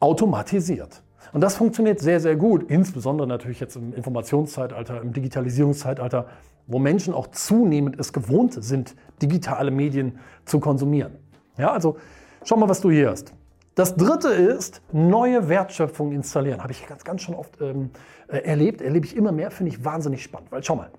automatisiert. 0.00 1.02
Und 1.32 1.40
das 1.42 1.56
funktioniert 1.56 2.00
sehr, 2.00 2.20
sehr 2.20 2.36
gut, 2.36 2.70
insbesondere 2.70 3.26
natürlich 3.26 3.60
jetzt 3.60 3.76
im 3.76 3.92
Informationszeitalter, 3.92 5.02
im 5.02 5.12
Digitalisierungszeitalter, 5.12 6.26
wo 6.66 6.78
Menschen 6.78 7.14
auch 7.14 7.28
zunehmend 7.28 7.98
es 7.98 8.12
gewohnt 8.12 8.62
sind, 8.62 8.94
digitale 9.20 9.70
Medien 9.70 10.18
zu 10.44 10.60
konsumieren. 10.60 11.12
Ja, 11.56 11.72
also 11.72 11.96
schau 12.44 12.56
mal, 12.56 12.68
was 12.68 12.80
du 12.80 12.90
hier 12.90 13.10
hast. 13.10 13.32
Das 13.74 13.94
dritte 13.94 14.28
ist, 14.28 14.82
neue 14.92 15.48
Wertschöpfung 15.48 16.12
installieren. 16.12 16.62
Habe 16.62 16.72
ich 16.72 16.86
ganz, 16.86 17.04
ganz 17.04 17.22
schon 17.22 17.34
oft 17.34 17.60
ähm, 17.60 17.90
äh, 18.26 18.38
erlebt, 18.38 18.82
erlebe 18.82 19.06
ich 19.06 19.16
immer 19.16 19.30
mehr, 19.30 19.50
finde 19.50 19.72
ich 19.72 19.84
wahnsinnig 19.84 20.22
spannend. 20.22 20.50
Weil 20.50 20.64
schau 20.64 20.74
mal, 20.74 20.90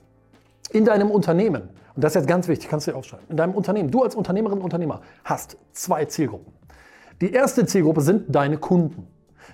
in 0.72 0.86
deinem 0.86 1.12
Unternehmen, 1.12 1.64
und 1.96 2.04
das 2.04 2.12
ist 2.12 2.22
jetzt 2.22 2.28
ganz 2.28 2.48
wichtig, 2.48 2.70
kannst 2.70 2.88
du 2.88 2.92
dir 2.92 2.98
aufschreiben, 2.98 3.26
in 3.30 3.38
deinem 3.38 3.54
Unternehmen, 3.54 3.92
du 3.92 4.04
als 4.04 4.16
Unternehmerin, 4.16 4.60
Unternehmer 4.60 5.02
hast 5.24 5.58
zwei 5.74 6.06
Zielgruppen. 6.06 6.54
Die 7.22 7.34
erste 7.34 7.66
Zielgruppe 7.66 8.02
sind 8.02 8.34
deine 8.34 8.58
Kunden. 8.58 9.08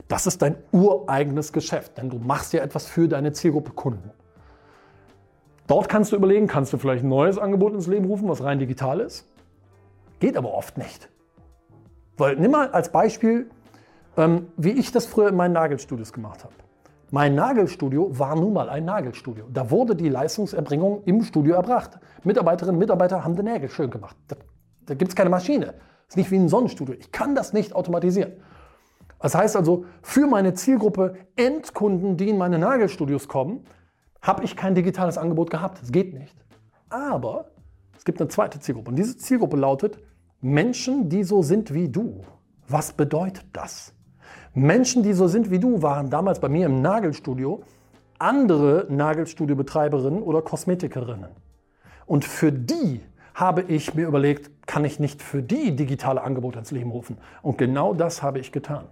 Das 0.08 0.28
ist 0.28 0.42
dein 0.42 0.56
ureigenes 0.72 1.54
Geschäft, 1.54 1.98
denn 1.98 2.10
du 2.10 2.18
machst 2.18 2.54
ja 2.54 2.62
etwas 2.62 2.86
für 2.86 3.08
deine 3.08 3.34
Zielgruppe 3.34 3.72
Kunden. 3.72 4.12
Dort 5.68 5.90
kannst 5.90 6.12
du 6.12 6.16
überlegen, 6.16 6.48
kannst 6.48 6.74
du 6.74 6.78
vielleicht 6.78 7.04
ein 7.04 7.10
neues 7.10 7.38
Angebot 7.38 7.74
ins 7.74 7.88
Leben 7.88 8.06
rufen, 8.06 8.30
was 8.30 8.44
rein 8.44 8.60
digital 8.60 9.00
ist? 9.00 9.28
Geht 10.20 10.38
aber 10.38 10.54
oft 10.54 10.78
nicht. 10.78 11.10
Weil 12.18 12.36
nimm 12.36 12.52
mal 12.52 12.70
als 12.70 12.92
Beispiel, 12.92 13.50
ähm, 14.16 14.48
wie 14.58 14.72
ich 14.72 14.92
das 14.92 15.06
früher 15.06 15.30
in 15.30 15.36
meinen 15.36 15.54
Nagelstudios 15.54 16.14
gemacht 16.14 16.44
habe. 16.44 16.54
Mein 17.12 17.36
Nagelstudio 17.36 18.18
war 18.18 18.36
nun 18.36 18.54
mal 18.54 18.70
ein 18.70 18.86
Nagelstudio. 18.86 19.46
Da 19.52 19.70
wurde 19.70 19.96
die 19.96 20.10
Leistungserbringung 20.10 21.04
im 21.06 21.24
Studio 21.24 21.56
erbracht. 21.56 22.00
Mitarbeiterinnen 22.24 22.76
und 22.76 22.80
Mitarbeiter 22.80 23.24
haben 23.24 23.36
die 23.36 23.44
Nägel 23.44 23.70
schön 23.70 23.90
gemacht. 23.90 24.16
Da, 24.28 24.36
da 24.86 24.94
gibt 24.96 25.10
es 25.10 25.16
keine 25.16 25.30
Maschine. 25.30 25.68
Das 25.68 26.10
ist 26.10 26.18
nicht 26.18 26.32
wie 26.32 26.38
ein 26.38 26.50
Sonnenstudio. 26.50 26.96
Ich 26.96 27.12
kann 27.12 27.36
das 27.36 27.54
nicht 27.54 27.74
automatisieren. 27.74 28.34
Das 29.20 29.36
heißt 29.36 29.56
also, 29.56 29.86
für 30.02 30.28
meine 30.28 30.54
Zielgruppe 30.54 31.16
Endkunden, 31.36 32.18
die 32.18 32.30
in 32.30 32.38
meine 32.38 32.60
Nagelstudios 32.60 33.28
kommen, 33.28 33.66
habe 34.22 34.44
ich 34.44 34.56
kein 34.56 34.76
digitales 34.76 35.18
Angebot 35.18 35.50
gehabt. 35.50 35.82
Das 35.82 35.92
geht 35.92 36.14
nicht. 36.14 36.36
Aber 36.90 37.52
es 37.98 38.06
gibt 38.06 38.20
eine 38.20 38.30
zweite 38.30 38.60
Zielgruppe. 38.60 38.90
Und 38.90 38.96
diese 38.98 39.18
Zielgruppe 39.18 39.58
lautet 39.58 40.00
Menschen, 40.42 41.10
die 41.10 41.24
so 41.24 41.42
sind 41.42 41.74
wie 41.74 41.90
du. 41.90 42.22
Was 42.68 42.94
bedeutet 42.94 43.46
das? 43.54 43.94
Menschen, 44.54 45.04
die 45.04 45.14
so 45.14 45.28
sind 45.28 45.52
wie 45.52 45.60
du, 45.60 45.82
waren 45.82 46.10
damals 46.10 46.40
bei 46.40 46.50
mir 46.50 46.66
im 46.66 46.82
Nagelstudio 46.82 47.64
andere 48.20 48.88
Nagelstudiobetreiberinnen 48.90 50.24
oder 50.24 50.42
Kosmetikerinnen. 50.42 51.30
Und 52.06 52.26
für 52.26 52.52
die 52.52 53.02
habe 53.34 53.64
ich 53.64 53.94
mir 53.94 54.08
überlegt, 54.08 54.66
kann 54.68 54.86
ich 54.86 55.00
nicht 55.00 55.22
für 55.22 55.44
die 55.44 55.76
digitale 55.76 56.24
Angebote 56.24 56.60
ins 56.60 56.72
Leben 56.72 56.92
rufen? 56.92 57.18
Und 57.42 57.58
genau 57.58 57.94
das 57.94 58.24
habe 58.24 58.40
ich 58.40 58.52
getan. 58.52 58.86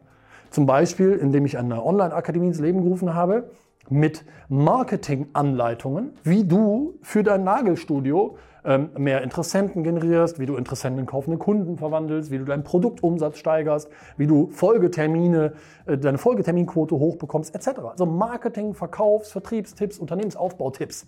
Zum 0.53 0.67
Beispiel, 0.67 1.13
indem 1.13 1.47
ich 1.47 1.57
eine 1.57 1.83
Online-Akademie 1.83 2.45
ins 2.45 2.59
Leben 2.59 2.83
gerufen 2.83 3.15
habe 3.15 3.49
mit 3.89 4.23
Marketing-Anleitungen, 4.49 6.13
wie 6.21 6.43
du 6.43 6.93
für 7.01 7.23
dein 7.23 7.43
Nagelstudio 7.43 8.37
ähm, 8.63 8.91
mehr 8.95 9.23
Interessenten 9.23 9.83
generierst, 9.83 10.37
wie 10.37 10.45
du 10.45 10.55
Interessenten 10.55 10.99
in 10.99 11.05
kaufende 11.07 11.39
Kunden 11.39 11.79
verwandelst, 11.79 12.29
wie 12.29 12.37
du 12.37 12.45
deinen 12.45 12.63
Produktumsatz 12.63 13.39
steigerst, 13.39 13.89
wie 14.15 14.27
du 14.27 14.51
Folgetermine, 14.51 15.53
äh, 15.87 15.97
deine 15.97 16.19
Folgeterminquote 16.19 16.99
hochbekommst, 16.99 17.55
etc. 17.55 17.79
Also 17.89 18.05
Marketing, 18.05 18.75
Verkaufs-, 18.75 19.31
Vertriebstipps, 19.31 19.97
Unternehmensaufbautipps. 19.97 21.07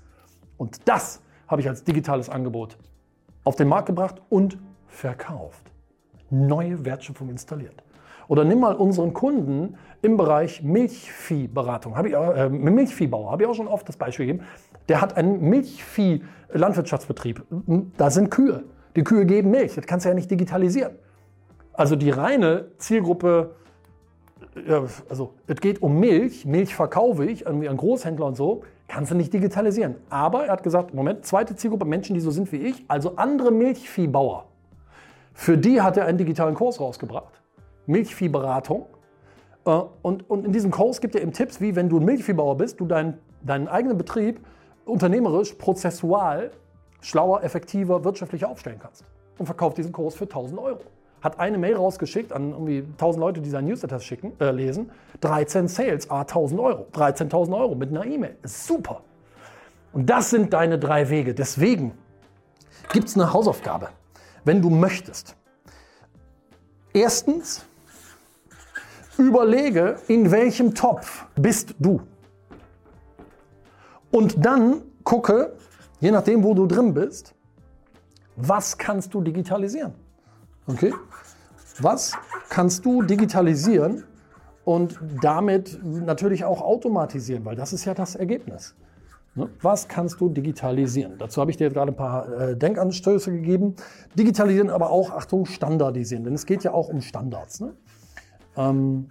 Und 0.58 0.90
das 0.90 1.22
habe 1.48 1.62
ich 1.62 1.70
als 1.70 1.84
digitales 1.84 2.32
Angebot 2.32 2.80
auf 3.44 3.56
den 3.56 3.68
Markt 3.68 3.86
gebracht 3.86 4.24
und 4.28 4.58
verkauft. 4.88 5.72
Neue 6.32 6.84
Wertschöpfung 6.84 7.30
installiert. 7.30 7.84
Oder 8.28 8.44
nimm 8.44 8.60
mal 8.60 8.76
unseren 8.76 9.14
Kunden 9.14 9.78
im 10.02 10.18
Bereich 10.18 10.64
Milchviehberatung. 10.64 11.98
Habe 11.98 12.10
ich, 12.10 12.16
äh, 12.16 12.50
Milchviehbauer, 12.50 13.32
habe 13.32 13.44
ich 13.44 13.50
auch 13.50 13.56
schon 13.56 13.68
oft 13.68 13.88
das 13.88 13.98
Beispiel 13.98 14.28
gegeben. 14.28 14.46
Der 14.90 15.02
hat 15.02 15.18
einen 15.18 15.42
Milchvieh-Landwirtschaftsbetrieb. 15.50 17.44
Da 17.98 18.10
sind 18.10 18.30
Kühe. 18.30 18.64
Die 18.96 19.04
Kühe 19.04 19.26
geben 19.26 19.52
Milch. 19.52 19.76
Das 19.76 19.86
kannst 19.86 20.06
du 20.06 20.10
ja 20.10 20.16
nicht 20.16 20.32
digitalisieren. 20.32 20.94
Also 21.74 21.96
die 21.96 22.10
reine 22.10 22.68
Zielgruppe, 22.78 23.56
also 25.10 25.34
es 25.48 25.60
geht 25.60 25.82
um 25.82 26.00
Milch, 26.00 26.46
Milch 26.46 26.74
verkaufe 26.76 27.26
ich 27.26 27.46
irgendwie 27.46 27.68
an 27.68 27.76
Großhändler 27.76 28.26
und 28.26 28.36
so, 28.38 28.64
kannst 28.88 29.12
du 29.12 29.16
nicht 29.16 29.34
digitalisieren. 29.34 29.96
Aber 30.10 30.46
er 30.46 30.54
hat 30.54 30.64
gesagt, 30.64 30.94
Moment, 30.94 31.26
zweite 31.26 31.56
Zielgruppe, 31.56 31.86
Menschen, 31.86 32.14
die 32.14 32.22
so 32.22 32.32
sind 32.32 32.52
wie 32.52 32.58
ich, 32.58 32.86
also 32.88 33.18
andere 33.18 33.52
Milchviehbauer. 33.52 34.46
Für 35.34 35.58
die 35.58 35.82
hat 35.82 35.98
er 35.98 36.06
einen 36.06 36.18
digitalen 36.18 36.56
Kurs 36.56 36.80
rausgebracht. 36.80 37.42
Milchviehberatung. 37.88 38.86
Äh, 39.66 39.82
und, 40.02 40.30
und 40.30 40.46
in 40.46 40.52
diesem 40.52 40.72
Kurs 40.72 41.02
gibt 41.02 41.16
er 41.16 41.22
eben 41.22 41.34
Tipps, 41.34 41.62
wie 41.62 41.76
wenn 41.76 41.90
du 41.90 42.00
ein 42.00 42.06
Milchviehbauer 42.06 42.58
bist, 42.58 42.80
du 42.80 42.86
deinen, 42.86 43.20
deinen 43.42 43.68
eigenen 43.68 43.98
Betrieb 43.98 44.40
unternehmerisch, 44.86 45.54
prozessual 45.54 46.52
schlauer, 47.02 47.44
effektiver, 47.44 48.04
wirtschaftlicher 48.04 48.50
aufstellen 48.50 48.80
kannst. 48.80 49.04
Und 49.38 49.46
verkauft 49.46 49.78
diesen 49.78 49.92
Kurs 49.92 50.16
für 50.16 50.26
1000 50.26 50.60
Euro. 50.60 50.80
Hat 51.22 51.40
eine 51.40 51.58
Mail 51.58 51.76
rausgeschickt 51.76 52.32
an 52.34 52.52
irgendwie 52.52 52.80
1000 52.80 53.20
Leute, 53.20 53.42
die 53.42 53.50
seinen 53.50 53.68
Newsletter 53.68 54.00
schicken, 54.00 54.34
äh, 54.40 54.52
lesen. 54.52 54.92
13 55.22 55.68
Sales, 55.68 56.10
ah, 56.10 56.22
1000 56.22 56.60
Euro. 56.60 56.88
13.000 56.94 57.58
Euro 57.58 57.76
mit 57.76 57.90
einer 57.90 58.06
E-Mail. 58.06 58.38
Super. 58.44 59.02
Und 59.94 60.10
das 60.10 60.30
sind 60.30 60.54
deine 60.54 60.80
drei 60.80 61.10
Wege. 61.10 61.34
Deswegen 61.34 61.94
gibt 62.92 63.08
es 63.08 63.16
eine 63.16 63.32
Hausaufgabe, 63.34 63.90
wenn 64.44 64.62
du 64.62 64.70
möchtest. 64.70 65.36
Erstens, 66.94 67.66
überlege, 69.18 69.96
in 70.08 70.32
welchem 70.32 70.74
Topf 70.74 71.26
bist 71.36 71.76
du. 71.80 72.02
Und 74.12 74.46
dann 74.46 74.82
gucke, 75.04 75.54
je 76.00 76.12
nachdem, 76.12 76.44
wo 76.44 76.54
du 76.54 76.66
drin 76.66 76.94
bist, 76.94 77.34
was 78.36 78.78
kannst 78.78 79.14
du 79.14 79.22
digitalisieren? 79.22 79.94
Okay? 80.68 80.94
Was 81.80 82.14
kannst 82.50 82.86
du 82.86 83.02
digitalisieren 83.02 84.04
und 84.66 85.00
damit 85.22 85.80
natürlich 85.84 86.44
auch 86.44 86.62
automatisieren, 86.62 87.46
weil 87.46 87.56
das 87.56 87.72
ist 87.72 87.86
ja 87.86 87.94
das 87.94 88.16
Ergebnis. 88.16 88.76
Ne? 89.36 89.50
Was 89.62 89.88
kannst 89.88 90.20
du 90.20 90.30
digitalisieren? 90.30 91.18
Dazu 91.18 91.40
habe 91.40 91.52
ich 91.52 91.58
dir 91.58 91.70
gerade 91.70 91.92
ein 91.92 91.96
paar 91.96 92.28
äh, 92.32 92.58
Denkanstöße 92.58 93.32
gegeben. 93.32 93.76
Digitalisieren, 94.18 94.70
aber 94.70 94.90
auch, 94.90 95.12
Achtung, 95.12 95.46
standardisieren, 95.46 96.24
denn 96.24 96.34
es 96.34 96.46
geht 96.46 96.64
ja 96.64 96.74
auch 96.74 96.90
um 96.90 97.02
Standards. 97.02 97.60
Ne? 97.60 97.74
Ähm, 98.58 99.10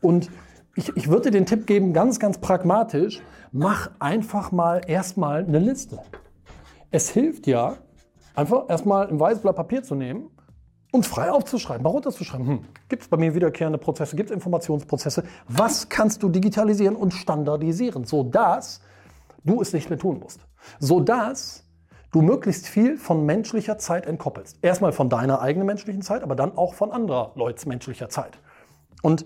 und 0.00 0.30
ich, 0.76 0.96
ich 0.96 1.08
würde 1.08 1.30
dir 1.30 1.38
den 1.38 1.46
Tipp 1.46 1.66
geben, 1.66 1.92
ganz, 1.92 2.18
ganz 2.18 2.38
pragmatisch, 2.38 3.20
mach 3.52 3.90
einfach 3.98 4.52
mal 4.52 4.80
erstmal 4.86 5.44
eine 5.44 5.58
Liste. 5.58 5.98
Es 6.90 7.10
hilft 7.10 7.46
ja, 7.46 7.76
einfach 8.34 8.68
erstmal 8.68 9.08
ein 9.08 9.18
weißes 9.18 9.42
Blatt 9.42 9.56
Papier 9.56 9.82
zu 9.82 9.94
nehmen 9.94 10.30
und 10.92 11.06
frei 11.06 11.30
aufzuschreiben, 11.30 11.82
mal 11.82 11.90
runterzuschreiben. 11.90 12.46
Hm, 12.46 12.60
gibt 12.88 13.02
es 13.02 13.08
bei 13.08 13.16
mir 13.16 13.34
wiederkehrende 13.34 13.78
Prozesse, 13.78 14.16
gibt 14.16 14.30
es 14.30 14.34
Informationsprozesse? 14.34 15.24
Was 15.48 15.88
kannst 15.88 16.22
du 16.22 16.28
digitalisieren 16.28 16.96
und 16.96 17.12
standardisieren, 17.12 18.04
sodass 18.04 18.80
du 19.44 19.60
es 19.60 19.72
nicht 19.72 19.88
mehr 19.90 19.98
tun 19.98 20.18
musst? 20.20 20.40
Sodass 20.78 21.64
du 22.12 22.22
möglichst 22.22 22.66
viel 22.66 22.96
von 22.96 23.24
menschlicher 23.24 23.78
Zeit 23.78 24.06
entkoppelst. 24.06 24.58
Erstmal 24.62 24.92
von 24.92 25.08
deiner 25.08 25.40
eigenen 25.40 25.66
menschlichen 25.66 26.02
Zeit, 26.02 26.22
aber 26.22 26.34
dann 26.34 26.56
auch 26.56 26.74
von 26.74 26.92
anderer 26.92 27.32
Leuts 27.34 27.66
menschlicher 27.66 28.08
Zeit. 28.08 28.38
Und 29.02 29.24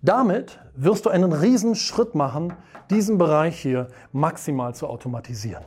damit 0.00 0.58
wirst 0.74 1.06
du 1.06 1.10
einen 1.10 1.32
riesen 1.32 1.74
Schritt 1.74 2.14
machen, 2.14 2.54
diesen 2.90 3.18
Bereich 3.18 3.60
hier 3.60 3.88
maximal 4.12 4.74
zu 4.74 4.86
automatisieren. 4.88 5.64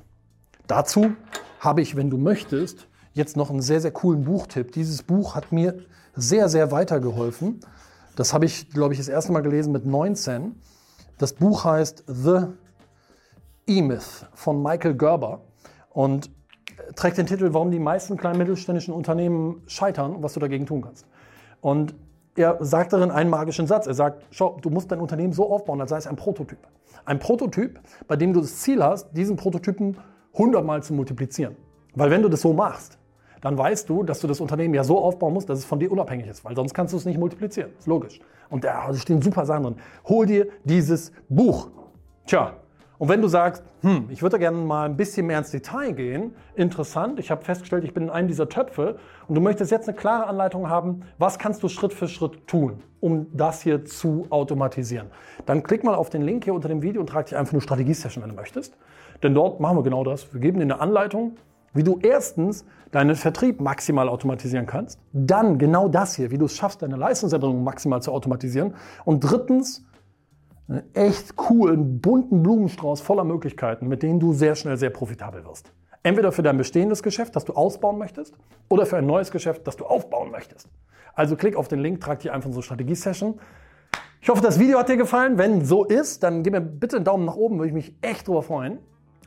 Dazu 0.68 1.14
habe 1.60 1.82
ich, 1.82 1.96
wenn 1.96 2.10
du 2.10 2.18
möchtest, 2.18 2.88
jetzt 3.14 3.38
noch 3.38 3.50
einen 3.50 3.62
sehr, 3.62 3.82
sehr 3.82 3.92
coolen 3.92 4.26
Buchtipp. 4.26 4.72
Dieses 4.74 5.04
Buch 5.04 5.36
hat 5.36 5.52
mir 5.52 5.80
sehr, 6.16 6.50
sehr 6.50 6.72
weitergeholfen. 6.72 7.62
Das 8.16 8.34
habe 8.34 8.46
ich, 8.46 8.70
glaube 8.70 8.94
ich, 8.94 9.00
das 9.00 9.08
erste 9.08 9.32
Mal 9.32 9.42
gelesen 9.42 9.72
mit 9.72 9.86
19. 9.86 10.56
Das 11.18 11.34
Buch 11.34 11.64
heißt 11.64 12.04
The 12.08 12.48
E-Myth 13.68 14.28
von 14.34 14.62
Michael 14.62 14.96
Gerber 14.96 15.42
und 15.90 16.30
trägt 16.96 17.18
den 17.18 17.26
Titel, 17.26 17.54
warum 17.54 17.72
die 17.72 17.80
meisten 17.80 18.18
kleinen 18.18 18.38
mittelständischen 18.38 18.94
Unternehmen 18.94 19.62
scheitern 19.68 20.16
und 20.16 20.24
was 20.24 20.34
du 20.34 20.40
dagegen 20.40 20.66
tun 20.66 20.82
kannst. 20.82 21.08
Und 21.62 21.96
er 22.36 22.58
sagt 22.60 22.94
darin 22.94 23.12
einen 23.12 23.30
magischen 23.30 23.66
Satz. 23.66 23.88
Er 23.88 23.94
sagt, 23.94 24.24
schau, 24.32 24.58
du 24.62 24.70
musst 24.70 24.92
dein 24.92 25.00
Unternehmen 25.00 25.34
so 25.34 25.50
aufbauen, 25.50 25.80
als 25.82 25.90
sei 25.90 25.98
es 25.98 26.08
ein 26.08 26.16
Prototyp. 26.16 26.60
Ein 27.06 27.20
Prototyp, 27.20 27.80
bei 28.08 28.16
dem 28.16 28.34
du 28.34 28.42
das 28.42 28.58
Ziel 28.58 28.84
hast, 28.84 29.12
diesen 29.14 29.38
Prototypen 29.38 29.98
100 30.34 30.66
Mal 30.66 30.84
zu 30.84 30.94
multiplizieren. 30.94 31.56
Weil 31.94 32.12
wenn 32.12 32.22
du 32.22 32.30
das 32.30 32.42
so 32.42 32.52
machst, 32.54 32.98
dann 33.42 33.58
weißt 33.58 33.88
du, 33.88 34.04
dass 34.04 34.20
du 34.20 34.28
das 34.28 34.42
Unternehmen 34.42 34.74
ja 34.74 34.84
so 34.84 35.00
aufbauen 35.00 35.34
musst, 35.34 35.50
dass 35.50 35.60
es 35.60 35.66
von 35.66 35.80
dir 35.80 35.92
unabhängig 35.92 36.28
ist, 36.28 36.44
weil 36.44 36.56
sonst 36.56 36.74
kannst 36.74 36.94
du 36.94 36.98
es 36.98 37.06
nicht 37.06 37.20
multiplizieren. 37.20 37.72
Ist 37.78 37.88
logisch. 37.88 38.20
Und 38.50 38.64
da 38.64 38.94
stehen 38.96 39.22
super 39.22 39.46
Sachen 39.46 39.64
drin. 39.64 39.76
Hol 40.08 40.26
dir 40.26 40.48
dieses 40.64 41.12
Buch. 41.30 41.70
Tja, 42.26 42.56
und 42.98 43.10
wenn 43.10 43.22
du 43.22 43.28
sagst, 43.28 43.64
hm, 43.82 44.08
ich 44.10 44.22
würde 44.22 44.40
gerne 44.40 44.58
mal 44.58 44.86
ein 44.86 44.98
bisschen 44.98 45.28
mehr 45.28 45.38
ins 45.38 45.52
Detail 45.52 45.92
gehen, 45.92 46.36
interessant, 46.56 47.20
ich 47.20 47.32
habe 47.32 47.44
festgestellt, 47.44 47.84
ich 47.84 47.94
bin 47.94 48.04
in 48.04 48.10
einem 48.10 48.28
dieser 48.28 48.48
Töpfe 48.48 48.98
und 49.28 49.36
du 49.36 49.42
möchtest 49.42 49.72
jetzt 49.72 49.88
eine 49.88 49.98
klare 49.98 50.28
Anleitung 50.28 50.70
haben, 50.70 51.02
was 51.18 51.40
kannst 51.40 51.62
du 51.64 51.68
Schritt 51.68 51.94
für 51.94 52.08
Schritt 52.08 52.48
tun, 52.48 52.82
um 53.02 53.28
das 53.34 53.62
hier 53.62 53.86
zu 53.86 54.28
automatisieren, 54.30 55.08
dann 55.46 55.64
klick 55.64 55.84
mal 55.84 55.96
auf 55.96 56.10
den 56.10 56.22
Link 56.22 56.46
hier 56.46 56.54
unter 56.54 56.70
dem 56.70 56.82
Video 56.82 57.02
und 57.02 57.08
trag 57.08 57.26
dich 57.26 57.36
einfach 57.36 57.54
eine 57.54 57.62
Strategie-Session, 57.62 58.24
wenn 58.24 58.32
du 58.32 58.36
möchtest. 58.36 58.78
Denn 59.24 59.34
dort 59.34 59.60
machen 59.60 59.78
wir 59.78 59.84
genau 59.84 60.04
das. 60.04 60.34
Wir 60.34 60.42
geben 60.42 60.58
dir 60.58 60.64
eine 60.64 60.82
Anleitung, 60.82 61.38
wie 61.74 61.84
du 61.84 62.00
erstens 62.02 62.66
deinen 62.92 63.16
Vertrieb 63.16 63.60
maximal 63.60 64.08
automatisieren 64.08 64.66
kannst, 64.66 65.00
dann 65.12 65.58
genau 65.58 65.90
das 65.90 66.16
hier, 66.16 66.32
wie 66.32 66.38
du 66.38 66.46
es 66.46 66.56
schaffst, 66.56 66.82
deine 66.82 66.96
Leistungserbringung 66.96 67.64
maximal 67.64 68.02
zu 68.02 68.12
automatisieren 68.12 68.74
und 69.04 69.20
drittens, 69.20 69.86
einen 70.68 70.84
echt 70.94 71.36
coolen, 71.36 72.02
bunten 72.02 72.44
Blumenstrauß 72.44 73.02
voller 73.02 73.24
Möglichkeiten, 73.24 73.88
mit 73.88 74.04
denen 74.04 74.20
du 74.20 74.34
sehr 74.34 74.56
schnell 74.56 74.78
sehr 74.78 74.90
profitabel 74.90 75.46
wirst. 75.46 75.72
Entweder 76.04 76.32
für 76.32 76.44
dein 76.44 76.58
bestehendes 76.58 77.02
Geschäft, 77.02 77.36
das 77.36 77.46
du 77.46 77.54
ausbauen 77.54 77.98
möchtest, 77.98 78.36
oder 78.70 78.86
für 78.86 78.98
ein 78.98 79.06
neues 79.06 79.32
Geschäft, 79.32 79.66
das 79.68 79.76
du 79.76 79.86
aufbauen 79.86 80.32
möchtest. 80.32 80.68
Also 81.14 81.36
klick 81.36 81.56
auf 81.56 81.68
den 81.68 81.80
Link, 81.80 82.02
trag 82.02 82.20
dir 82.20 82.34
einfach 82.34 82.50
so 82.52 82.58
eine 82.58 82.64
Strategie-Session. 82.64 83.40
Ich 84.22 84.30
hoffe, 84.30 84.42
das 84.42 84.60
Video 84.60 84.80
hat 84.80 84.90
dir 84.90 84.98
gefallen. 84.98 85.38
Wenn 85.38 85.64
so 85.64 85.86
ist, 85.86 86.24
dann 86.24 86.44
gib 86.44 86.54
mir 86.54 86.62
bitte 86.62 86.98
einen 86.98 87.06
Daumen 87.06 87.26
nach 87.26 87.36
oben, 87.36 87.58
würde 87.58 87.68
ich 87.68 87.74
mich 87.74 87.96
echt 88.02 88.28
drüber 88.28 88.44
freuen. 88.44 88.80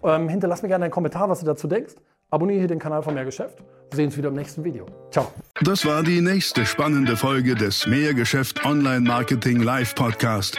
Ähm, 0.02 0.28
hinterlass 0.28 0.62
mir 0.62 0.68
gerne 0.68 0.84
einen 0.84 0.92
Kommentar, 0.92 1.28
was 1.28 1.40
du 1.40 1.46
dazu 1.46 1.66
denkst. 1.66 1.94
Abonniere 2.30 2.58
hier 2.58 2.68
den 2.68 2.78
Kanal 2.78 3.02
von 3.02 3.14
Mehrgeschäft. 3.14 3.58
Wir 3.90 3.96
sehen 3.96 4.06
uns 4.06 4.16
wieder 4.16 4.28
im 4.28 4.34
nächsten 4.34 4.62
Video. 4.64 4.86
Ciao. 5.10 5.32
Das 5.62 5.86
war 5.86 6.02
die 6.02 6.20
nächste 6.20 6.66
spannende 6.66 7.16
Folge 7.16 7.54
des 7.54 7.86
Mehrgeschäft 7.86 8.64
Online 8.66 9.00
Marketing 9.00 9.62
Live 9.62 9.94
Podcast. 9.94 10.58